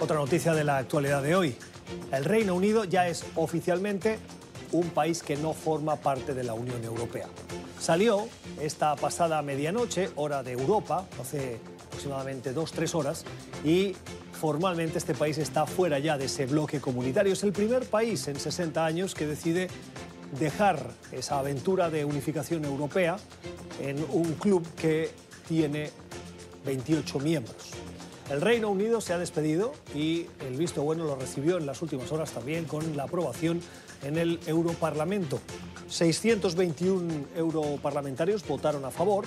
Otra 0.00 0.16
noticia 0.16 0.54
de 0.54 0.62
la 0.62 0.78
actualidad 0.78 1.22
de 1.24 1.34
hoy. 1.34 1.56
El 2.12 2.24
Reino 2.24 2.54
Unido 2.54 2.84
ya 2.84 3.08
es 3.08 3.24
oficialmente 3.34 4.20
un 4.70 4.90
país 4.90 5.24
que 5.24 5.36
no 5.36 5.54
forma 5.54 5.96
parte 5.96 6.34
de 6.34 6.44
la 6.44 6.54
Unión 6.54 6.84
Europea. 6.84 7.26
Salió 7.80 8.28
esta 8.60 8.94
pasada 8.94 9.42
medianoche, 9.42 10.10
hora 10.14 10.44
de 10.44 10.52
Europa, 10.52 11.04
hace 11.20 11.58
aproximadamente 11.86 12.52
dos, 12.52 12.70
tres 12.70 12.94
horas, 12.94 13.24
y 13.64 13.96
formalmente 14.32 14.98
este 14.98 15.14
país 15.14 15.36
está 15.38 15.66
fuera 15.66 15.98
ya 15.98 16.16
de 16.16 16.26
ese 16.26 16.46
bloque 16.46 16.80
comunitario. 16.80 17.32
Es 17.32 17.42
el 17.42 17.52
primer 17.52 17.84
país 17.86 18.28
en 18.28 18.38
60 18.38 18.84
años 18.84 19.16
que 19.16 19.26
decide 19.26 19.66
dejar 20.38 20.78
esa 21.10 21.40
aventura 21.40 21.90
de 21.90 22.04
unificación 22.04 22.64
europea 22.64 23.16
en 23.80 24.04
un 24.10 24.34
club 24.34 24.64
que 24.76 25.10
tiene 25.48 25.90
28 26.64 27.18
miembros. 27.18 27.77
El 28.30 28.42
Reino 28.42 28.68
Unido 28.68 29.00
se 29.00 29.14
ha 29.14 29.18
despedido 29.18 29.72
y 29.94 30.26
el 30.46 30.54
visto 30.56 30.82
bueno 30.82 31.04
lo 31.04 31.16
recibió 31.16 31.56
en 31.56 31.64
las 31.64 31.80
últimas 31.80 32.12
horas 32.12 32.30
también 32.30 32.66
con 32.66 32.94
la 32.94 33.04
aprobación 33.04 33.62
en 34.02 34.18
el 34.18 34.38
Europarlamento. 34.46 35.40
621 35.88 37.28
europarlamentarios 37.34 38.46
votaron 38.46 38.84
a 38.84 38.90
favor, 38.90 39.24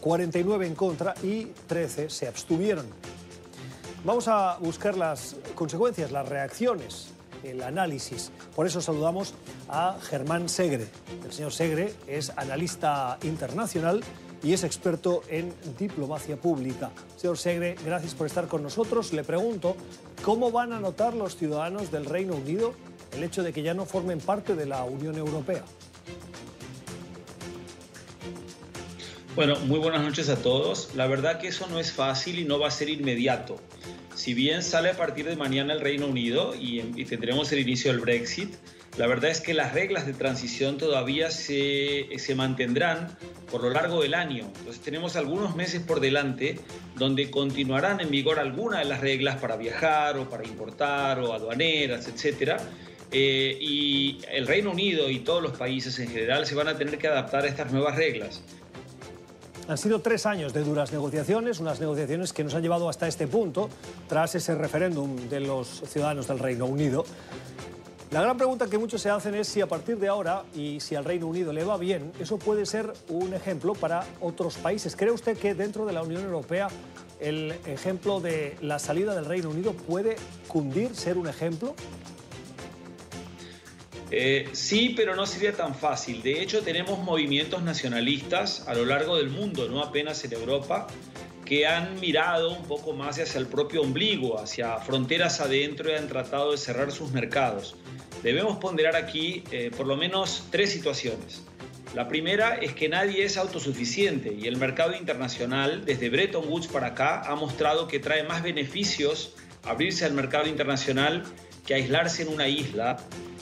49 0.00 0.68
en 0.68 0.74
contra 0.76 1.14
y 1.20 1.46
13 1.66 2.08
se 2.08 2.28
abstuvieron. 2.28 2.86
Vamos 4.04 4.28
a 4.28 4.56
buscar 4.58 4.96
las 4.96 5.34
consecuencias, 5.56 6.12
las 6.12 6.28
reacciones, 6.28 7.08
el 7.42 7.60
análisis. 7.60 8.30
Por 8.54 8.68
eso 8.68 8.80
saludamos 8.80 9.34
a 9.68 9.98
Germán 10.00 10.48
Segre. 10.48 10.86
El 11.24 11.32
señor 11.32 11.52
Segre 11.52 11.92
es 12.06 12.30
analista 12.36 13.18
internacional 13.24 14.04
y 14.42 14.52
es 14.52 14.64
experto 14.64 15.22
en 15.28 15.52
diplomacia 15.78 16.36
pública. 16.36 16.90
Señor 17.16 17.38
Segre, 17.38 17.76
gracias 17.84 18.14
por 18.14 18.26
estar 18.26 18.48
con 18.48 18.62
nosotros. 18.62 19.12
Le 19.12 19.24
pregunto, 19.24 19.76
¿cómo 20.22 20.50
van 20.50 20.72
a 20.72 20.80
notar 20.80 21.14
los 21.14 21.36
ciudadanos 21.36 21.90
del 21.90 22.04
Reino 22.04 22.34
Unido 22.34 22.74
el 23.16 23.24
hecho 23.24 23.42
de 23.42 23.52
que 23.52 23.62
ya 23.62 23.74
no 23.74 23.86
formen 23.86 24.18
parte 24.18 24.54
de 24.54 24.66
la 24.66 24.84
Unión 24.84 25.16
Europea? 25.16 25.64
Bueno, 29.34 29.56
muy 29.60 29.78
buenas 29.78 30.02
noches 30.02 30.28
a 30.30 30.36
todos. 30.36 30.94
La 30.94 31.06
verdad 31.06 31.38
que 31.38 31.48
eso 31.48 31.66
no 31.68 31.78
es 31.78 31.92
fácil 31.92 32.38
y 32.38 32.44
no 32.44 32.58
va 32.58 32.68
a 32.68 32.70
ser 32.70 32.88
inmediato. 32.88 33.60
Si 34.14 34.32
bien 34.32 34.62
sale 34.62 34.88
a 34.88 34.96
partir 34.96 35.26
de 35.26 35.36
mañana 35.36 35.74
el 35.74 35.80
Reino 35.80 36.06
Unido 36.06 36.54
y, 36.54 36.80
y 36.96 37.04
tendremos 37.04 37.52
el 37.52 37.58
inicio 37.58 37.92
del 37.92 38.00
Brexit, 38.00 38.54
la 38.98 39.06
verdad 39.06 39.30
es 39.30 39.40
que 39.40 39.52
las 39.52 39.74
reglas 39.74 40.06
de 40.06 40.14
transición 40.14 40.78
todavía 40.78 41.30
se, 41.30 42.08
se, 42.16 42.34
mantendrán 42.34 43.16
por 43.50 43.62
lo 43.62 43.70
largo 43.70 44.00
del 44.00 44.14
año. 44.14 44.50
Entonces 44.58 44.80
tenemos 44.80 45.16
algunos 45.16 45.54
meses 45.54 45.82
por 45.82 46.00
delante 46.00 46.58
donde 46.96 47.30
continuarán 47.30 48.00
en 48.00 48.10
vigor 48.10 48.38
algunas 48.38 48.80
de 48.80 48.86
las 48.86 49.00
reglas 49.00 49.36
para 49.36 49.56
viajar 49.56 50.16
o 50.16 50.30
para 50.30 50.44
importar 50.44 51.20
o 51.20 51.34
aduaneras, 51.34 52.08
etc. 52.08 52.58
Eh, 53.12 53.58
y 53.60 54.18
el 54.32 54.46
Reino 54.46 54.70
Unido 54.70 55.10
y 55.10 55.20
todos 55.20 55.42
los 55.42 55.52
países 55.56 55.98
en 55.98 56.08
general 56.08 56.46
se 56.46 56.54
van 56.54 56.68
a 56.68 56.76
tener 56.78 56.96
que 56.96 57.08
adaptar 57.08 57.44
a 57.44 57.48
estas 57.48 57.72
nuevas 57.72 57.96
reglas. 57.96 58.42
Han 59.68 59.78
sido 59.78 60.00
tres 60.00 60.26
años 60.26 60.54
de 60.54 60.62
duras 60.62 60.92
negociaciones, 60.92 61.58
unas 61.58 61.80
negociaciones 61.80 62.32
que 62.32 62.44
nos 62.44 62.54
han 62.54 62.62
llevado 62.62 62.88
hasta 62.88 63.08
este 63.08 63.26
punto, 63.26 63.68
tras 64.08 64.36
ese 64.36 64.54
referéndum 64.54 65.28
de 65.28 65.40
los 65.40 65.82
ciudadanos 65.88 66.28
del 66.28 66.38
Reino 66.38 66.66
Unido. 66.66 67.04
La 68.12 68.22
gran 68.22 68.36
pregunta 68.36 68.68
que 68.68 68.78
muchos 68.78 69.02
se 69.02 69.10
hacen 69.10 69.34
es 69.34 69.48
si 69.48 69.60
a 69.60 69.66
partir 69.66 69.98
de 69.98 70.06
ahora 70.06 70.44
y 70.54 70.78
si 70.78 70.94
al 70.94 71.04
Reino 71.04 71.26
Unido 71.26 71.52
le 71.52 71.64
va 71.64 71.76
bien, 71.76 72.12
eso 72.20 72.38
puede 72.38 72.64
ser 72.64 72.92
un 73.08 73.34
ejemplo 73.34 73.74
para 73.74 74.06
otros 74.20 74.56
países. 74.58 74.94
¿Cree 74.94 75.10
usted 75.10 75.36
que 75.36 75.54
dentro 75.54 75.84
de 75.86 75.92
la 75.92 76.02
Unión 76.02 76.22
Europea 76.22 76.68
el 77.18 77.54
ejemplo 77.66 78.20
de 78.20 78.56
la 78.60 78.78
salida 78.78 79.14
del 79.14 79.24
Reino 79.24 79.50
Unido 79.50 79.72
puede 79.72 80.16
cundir, 80.46 80.94
ser 80.94 81.18
un 81.18 81.26
ejemplo? 81.26 81.74
Eh, 84.12 84.50
sí, 84.52 84.94
pero 84.96 85.16
no 85.16 85.26
sería 85.26 85.52
tan 85.52 85.74
fácil. 85.74 86.22
De 86.22 86.40
hecho, 86.40 86.62
tenemos 86.62 87.00
movimientos 87.00 87.62
nacionalistas 87.62 88.68
a 88.68 88.74
lo 88.74 88.84
largo 88.84 89.16
del 89.16 89.30
mundo, 89.30 89.68
no 89.68 89.82
apenas 89.82 90.24
en 90.24 90.32
Europa, 90.32 90.86
que 91.44 91.66
han 91.66 91.98
mirado 91.98 92.52
un 92.52 92.64
poco 92.64 92.92
más 92.92 93.18
hacia 93.18 93.40
el 93.40 93.46
propio 93.46 93.82
ombligo, 93.82 94.38
hacia 94.38 94.76
fronteras 94.78 95.40
adentro 95.40 95.90
y 95.90 95.94
han 95.94 96.06
tratado 96.06 96.52
de 96.52 96.58
cerrar 96.58 96.92
sus 96.92 97.10
mercados. 97.10 97.76
Debemos 98.22 98.58
ponderar 98.58 98.96
aquí 98.96 99.42
eh, 99.50 99.70
por 99.76 99.86
lo 99.86 99.96
menos 99.96 100.44
tres 100.50 100.70
situaciones. 100.70 101.42
La 101.94 102.08
primera 102.08 102.56
es 102.56 102.74
que 102.74 102.88
nadie 102.88 103.24
es 103.24 103.36
autosuficiente 103.36 104.32
y 104.32 104.46
el 104.46 104.56
mercado 104.56 104.94
internacional, 104.94 105.84
desde 105.84 106.10
Bretton 106.10 106.48
Woods 106.48 106.66
para 106.66 106.88
acá, 106.88 107.22
ha 107.22 107.34
mostrado 107.36 107.88
que 107.88 108.00
trae 108.00 108.22
más 108.24 108.42
beneficios 108.42 109.34
abrirse 109.62 110.04
al 110.04 110.12
mercado 110.12 110.46
internacional 110.46 111.24
que 111.66 111.74
aislarse 111.74 112.22
en 112.22 112.28
una 112.28 112.48
isla 112.48 112.98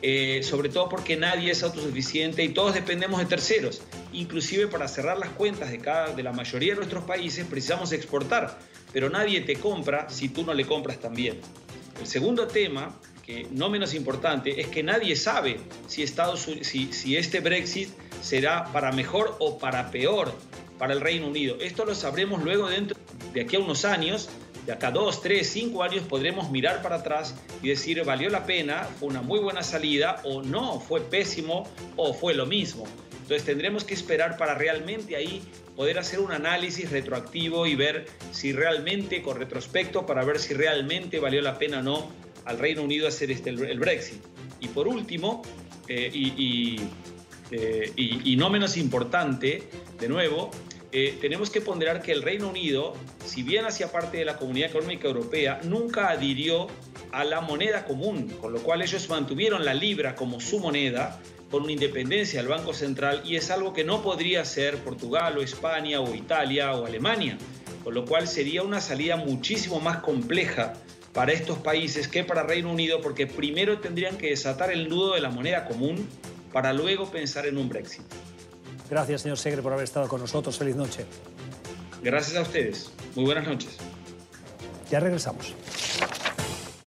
eh, 0.00 0.42
sobre 0.44 0.68
todo 0.68 0.88
porque 0.88 1.16
nadie 1.16 1.50
es 1.50 1.64
autosuficiente 1.64 2.44
y 2.44 2.50
todos 2.50 2.74
dependemos 2.74 3.18
de 3.18 3.26
terceros. 3.26 3.82
Inclusive 4.12 4.68
para 4.68 4.86
cerrar 4.86 5.18
las 5.18 5.30
cuentas 5.30 5.70
de, 5.70 5.78
cada, 5.78 6.14
de 6.14 6.22
la 6.22 6.32
mayoría 6.32 6.72
de 6.72 6.76
nuestros 6.76 7.02
países 7.04 7.44
precisamos 7.46 7.90
exportar, 7.92 8.58
pero 8.92 9.10
nadie 9.10 9.40
te 9.40 9.56
compra 9.56 10.08
si 10.08 10.28
tú 10.28 10.44
no 10.44 10.54
le 10.54 10.64
compras 10.64 10.98
también. 10.98 11.40
El 12.00 12.06
segundo 12.06 12.46
tema, 12.46 12.96
no 13.50 13.68
menos 13.70 13.94
importante, 13.94 14.60
es 14.60 14.68
que 14.68 14.82
nadie 14.82 15.16
sabe 15.16 15.58
si, 15.86 16.02
Estados, 16.02 16.48
si, 16.62 16.92
si 16.92 17.16
este 17.16 17.40
Brexit 17.40 17.90
será 18.22 18.72
para 18.72 18.92
mejor 18.92 19.36
o 19.38 19.58
para 19.58 19.90
peor 19.90 20.34
para 20.78 20.92
el 20.92 21.00
Reino 21.00 21.26
Unido. 21.26 21.56
Esto 21.60 21.84
lo 21.84 21.94
sabremos 21.94 22.42
luego 22.42 22.68
dentro 22.68 22.96
de 23.32 23.40
aquí 23.42 23.56
a 23.56 23.58
unos 23.58 23.84
años 23.84 24.28
de 24.68 24.74
acá 24.74 24.90
dos, 24.90 25.22
tres, 25.22 25.48
cinco 25.48 25.82
años 25.82 26.02
podremos 26.02 26.50
mirar 26.50 26.82
para 26.82 26.96
atrás 26.96 27.34
y 27.62 27.68
decir 27.68 28.04
valió 28.04 28.28
la 28.28 28.44
pena, 28.44 28.86
fue 29.00 29.08
una 29.08 29.22
muy 29.22 29.40
buena 29.40 29.62
salida 29.62 30.20
o 30.24 30.42
no, 30.42 30.78
fue 30.78 31.00
pésimo 31.00 31.66
o 31.96 32.12
fue 32.12 32.34
lo 32.34 32.44
mismo. 32.44 32.84
Entonces 33.22 33.44
tendremos 33.44 33.84
que 33.84 33.94
esperar 33.94 34.36
para 34.36 34.54
realmente 34.54 35.16
ahí 35.16 35.42
poder 35.74 35.98
hacer 35.98 36.20
un 36.20 36.32
análisis 36.32 36.90
retroactivo 36.90 37.66
y 37.66 37.76
ver 37.76 38.08
si 38.30 38.52
realmente, 38.52 39.22
con 39.22 39.38
retrospecto, 39.38 40.04
para 40.04 40.22
ver 40.22 40.38
si 40.38 40.52
realmente 40.52 41.18
valió 41.18 41.40
la 41.40 41.56
pena 41.56 41.78
o 41.78 41.82
no 41.82 42.10
al 42.48 42.58
Reino 42.58 42.82
Unido 42.82 43.06
hacer 43.06 43.30
este, 43.30 43.50
el 43.50 43.78
Brexit. 43.78 44.22
Y 44.60 44.68
por 44.68 44.88
último, 44.88 45.42
eh, 45.86 46.10
y, 46.12 46.80
eh, 47.50 47.92
y, 47.94 48.32
y 48.32 48.36
no 48.36 48.50
menos 48.50 48.76
importante, 48.76 49.68
de 50.00 50.08
nuevo, 50.08 50.50
eh, 50.90 51.18
tenemos 51.20 51.50
que 51.50 51.60
ponderar 51.60 52.00
que 52.00 52.12
el 52.12 52.22
Reino 52.22 52.48
Unido, 52.48 52.94
si 53.24 53.42
bien 53.42 53.66
hacía 53.66 53.92
parte 53.92 54.16
de 54.16 54.24
la 54.24 54.38
Comunidad 54.38 54.70
Económica 54.70 55.06
Europea, 55.06 55.60
nunca 55.64 56.08
adhirió 56.08 56.68
a 57.12 57.24
la 57.24 57.42
moneda 57.42 57.84
común, 57.84 58.28
con 58.40 58.54
lo 58.54 58.60
cual 58.60 58.80
ellos 58.80 59.06
mantuvieron 59.10 59.66
la 59.66 59.74
libra 59.74 60.16
como 60.16 60.40
su 60.40 60.58
moneda 60.58 61.20
con 61.50 61.64
una 61.64 61.72
independencia 61.72 62.40
del 62.40 62.48
Banco 62.48 62.72
Central 62.72 63.22
y 63.24 63.36
es 63.36 63.50
algo 63.50 63.72
que 63.74 63.84
no 63.84 64.02
podría 64.02 64.44
ser 64.44 64.78
Portugal 64.78 65.36
o 65.36 65.42
España 65.42 66.00
o 66.00 66.14
Italia 66.14 66.72
o 66.72 66.86
Alemania, 66.86 67.36
con 67.84 67.94
lo 67.94 68.06
cual 68.06 68.26
sería 68.26 68.62
una 68.62 68.80
salida 68.80 69.16
muchísimo 69.16 69.80
más 69.80 69.98
compleja 69.98 70.74
para 71.12 71.32
estos 71.32 71.58
países 71.58 72.08
que 72.08 72.24
para 72.24 72.42
Reino 72.42 72.70
Unido 72.70 73.00
porque 73.00 73.26
primero 73.26 73.78
tendrían 73.80 74.16
que 74.16 74.30
desatar 74.30 74.70
el 74.72 74.88
nudo 74.88 75.14
de 75.14 75.20
la 75.20 75.30
moneda 75.30 75.64
común 75.64 76.08
para 76.52 76.72
luego 76.72 77.10
pensar 77.10 77.46
en 77.46 77.58
un 77.58 77.68
Brexit. 77.68 78.02
Gracias, 78.90 79.22
señor 79.22 79.38
Segre, 79.38 79.62
por 79.62 79.72
haber 79.72 79.84
estado 79.84 80.08
con 80.08 80.20
nosotros. 80.20 80.56
Feliz 80.56 80.76
noche. 80.76 81.04
Gracias 82.02 82.36
a 82.36 82.42
ustedes. 82.42 82.90
Muy 83.14 83.24
buenas 83.24 83.46
noches. 83.46 83.76
Ya 84.90 85.00
regresamos. 85.00 85.54